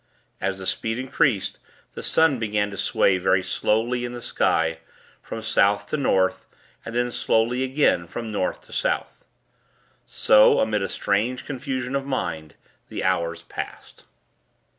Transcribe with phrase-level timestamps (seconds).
[0.41, 1.59] As the speed increased,
[1.93, 4.79] the sun began to sway very slowly in the sky,
[5.21, 6.47] from South to North,
[6.83, 9.25] and then, slowly again, from North to South.
[10.07, 12.55] So, amid a strange confusion of mind,
[12.89, 14.05] the hours passed.